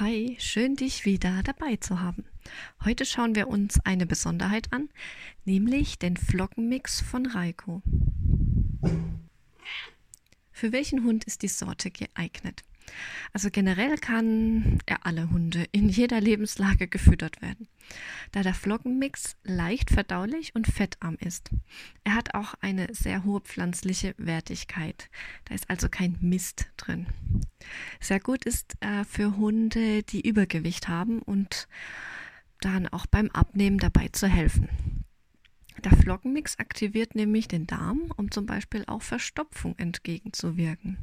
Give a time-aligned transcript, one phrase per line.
[0.00, 2.24] Hi, schön dich wieder dabei zu haben.
[2.84, 4.90] Heute schauen wir uns eine Besonderheit an,
[5.44, 7.82] nämlich den Flockenmix von Reiko.
[10.52, 12.62] Für welchen Hund ist die Sorte geeignet?
[13.32, 17.66] Also generell kann er alle Hunde in jeder Lebenslage gefüttert werden,
[18.30, 21.50] da der Flockenmix leicht verdaulich und fettarm ist.
[22.04, 25.10] Er hat auch eine sehr hohe pflanzliche Wertigkeit.
[25.46, 27.06] Da ist also kein Mist drin.
[28.00, 31.68] Sehr gut ist er für Hunde, die Übergewicht haben und
[32.60, 34.68] dann auch beim Abnehmen dabei zu helfen.
[35.84, 40.98] Der Flockenmix aktiviert nämlich den Darm, um zum Beispiel auch Verstopfung entgegenzuwirken.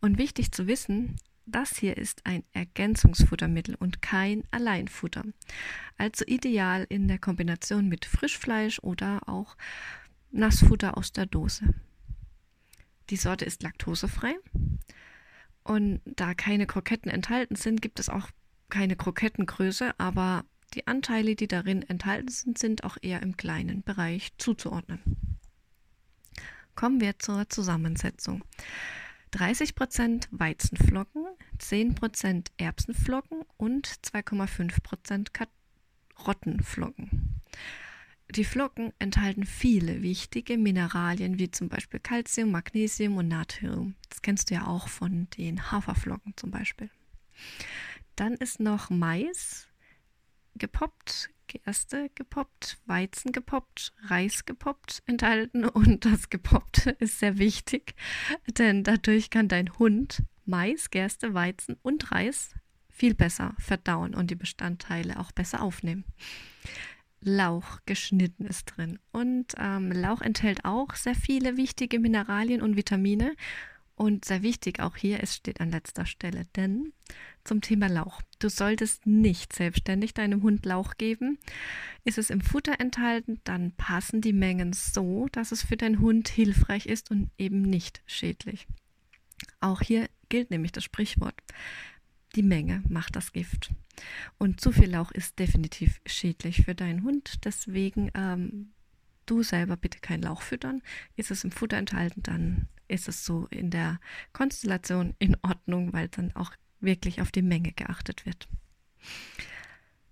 [0.00, 5.24] Und wichtig zu wissen, das hier ist ein Ergänzungsfuttermittel und kein Alleinfutter.
[5.96, 9.56] Also ideal in der Kombination mit Frischfleisch oder auch
[10.30, 11.74] Nassfutter aus der Dose.
[13.10, 14.34] Die Sorte ist laktosefrei
[15.68, 18.28] und da keine Kroketten enthalten sind, gibt es auch
[18.70, 20.44] keine Krokettengröße, aber
[20.74, 25.00] die Anteile, die darin enthalten sind, sind auch eher im kleinen Bereich zuzuordnen.
[26.74, 28.44] Kommen wir zur Zusammensetzung.
[29.34, 31.26] 30% Weizenflocken,
[31.58, 35.48] 10% Erbsenflocken und 2,5%
[36.16, 37.42] Karottenflocken.
[38.30, 43.94] Die Flocken enthalten viele wichtige Mineralien wie zum Beispiel Calcium, Magnesium und Natrium.
[44.10, 46.90] Das kennst du ja auch von den Haferflocken zum Beispiel.
[48.16, 49.66] Dann ist noch Mais
[50.56, 57.94] gepoppt, Gerste gepoppt, Weizen gepoppt, Reis gepoppt enthalten und das gepoppt ist sehr wichtig,
[58.46, 62.50] denn dadurch kann dein Hund Mais, Gerste, Weizen und Reis
[62.88, 66.04] viel besser verdauen und die Bestandteile auch besser aufnehmen.
[67.20, 73.34] Lauch geschnitten ist drin und ähm, Lauch enthält auch sehr viele wichtige Mineralien und Vitamine
[73.98, 76.92] und sehr wichtig auch hier, es steht an letzter Stelle, denn
[77.42, 78.22] zum Thema Lauch.
[78.38, 81.38] Du solltest nicht selbstständig deinem Hund Lauch geben.
[82.04, 86.28] Ist es im Futter enthalten, dann passen die Mengen so, dass es für deinen Hund
[86.28, 88.68] hilfreich ist und eben nicht schädlich.
[89.60, 91.34] Auch hier gilt nämlich das Sprichwort.
[92.34, 93.72] Die Menge macht das Gift.
[94.36, 97.44] Und zu viel Lauch ist definitiv schädlich für deinen Hund.
[97.44, 98.72] Deswegen ähm,
[99.26, 100.82] du selber bitte kein Lauch füttern.
[101.16, 104.00] Ist es im Futter enthalten, dann ist es so in der
[104.32, 108.48] Konstellation in Ordnung, weil dann auch wirklich auf die Menge geachtet wird.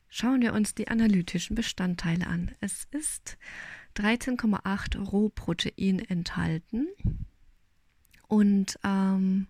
[0.09, 2.53] Schauen wir uns die analytischen Bestandteile an.
[2.61, 3.39] Es ist
[3.97, 6.87] 13,8 Rohprotein enthalten
[8.29, 9.49] und ähm,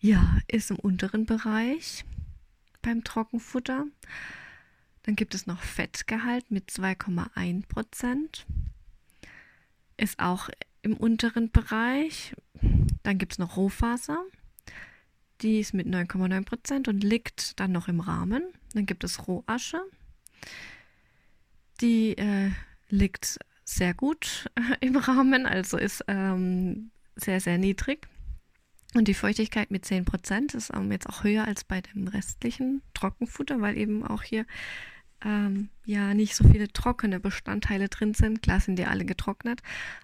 [0.00, 2.04] ja, ist im unteren Bereich
[2.82, 3.86] beim Trockenfutter.
[5.02, 8.46] Dann gibt es noch Fettgehalt mit 2,1 Prozent.
[9.96, 10.48] Ist auch
[10.82, 12.34] im unteren Bereich.
[13.02, 14.24] Dann gibt es noch Rohfaser.
[15.40, 18.42] Die ist mit 9,9 Prozent und liegt dann noch im Rahmen.
[18.74, 19.80] Dann gibt es Rohasche.
[21.80, 22.50] Die äh,
[22.88, 28.08] liegt sehr gut äh, im Rahmen, also ist ähm, sehr, sehr niedrig.
[28.94, 33.60] Und die Feuchtigkeit mit 10 Prozent ist jetzt auch höher als bei dem restlichen Trockenfutter,
[33.60, 34.46] weil eben auch hier
[35.24, 38.42] ähm, ja nicht so viele trockene Bestandteile drin sind.
[38.42, 39.60] Klar sind die alle getrocknet,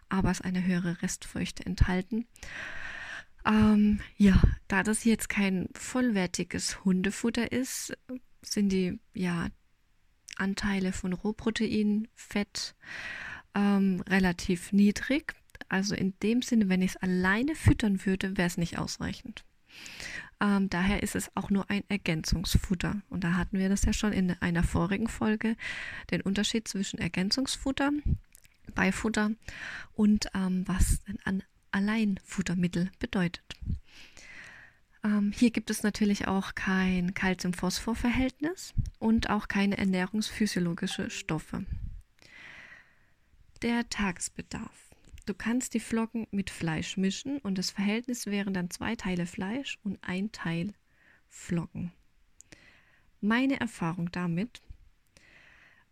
[0.08, 2.26] aber es ist eine höhere Restfeuchte enthalten.
[3.46, 7.96] Ähm, ja, da das jetzt kein vollwertiges Hundefutter ist,
[8.42, 9.48] sind die ja
[10.36, 12.74] Anteile von Rohprotein, Fett
[13.54, 15.34] ähm, relativ niedrig.
[15.69, 19.44] Also in dem Sinne, wenn ich es alleine füttern würde, wäre es nicht ausreichend.
[20.41, 23.03] Ähm, daher ist es auch nur ein Ergänzungsfutter.
[23.09, 25.56] Und da hatten wir das ja schon in einer vorigen Folge,
[26.10, 27.93] den Unterschied zwischen Ergänzungsfutter,
[28.75, 29.31] Beifutter
[29.93, 33.44] und ähm, was ein Alleinfuttermittel bedeutet.
[35.04, 41.66] Ähm, hier gibt es natürlich auch kein Calcium-Phosphor-Verhältnis und auch keine ernährungsphysiologische Stoffe.
[43.62, 44.94] Der Tagesbedarf.
[45.26, 49.78] Du kannst die Flocken mit Fleisch mischen und das Verhältnis wären dann zwei Teile Fleisch
[49.82, 50.74] und ein Teil
[51.28, 51.92] Flocken.
[53.20, 54.60] Meine Erfahrung damit,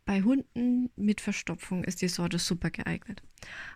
[0.04, 3.22] bei Hunden mit Verstopfung ist die Sorte super geeignet.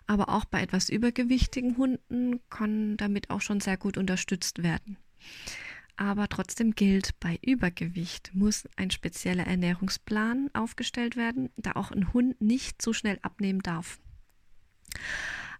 [0.05, 4.97] Aber auch bei etwas übergewichtigen Hunden kann damit auch schon sehr gut unterstützt werden.
[5.95, 12.39] Aber trotzdem gilt, bei Übergewicht muss ein spezieller Ernährungsplan aufgestellt werden, da auch ein Hund
[12.39, 13.99] nicht so schnell abnehmen darf.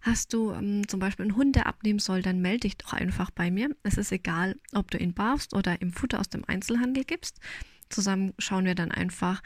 [0.00, 3.30] Hast du ähm, zum Beispiel einen Hund, der abnehmen soll, dann melde dich doch einfach
[3.30, 3.74] bei mir.
[3.82, 7.40] Es ist egal, ob du ihn barfst oder im Futter aus dem Einzelhandel gibst.
[7.88, 9.42] Zusammen schauen wir dann einfach,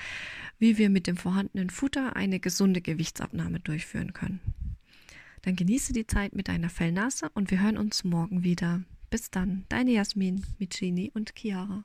[0.59, 4.41] wie wir mit dem vorhandenen Futter eine gesunde Gewichtsabnahme durchführen können.
[5.43, 8.83] Dann genieße die Zeit mit deiner Fellnase und wir hören uns morgen wieder.
[9.11, 11.85] Bis dann, deine Jasmin, Michini und Chiara.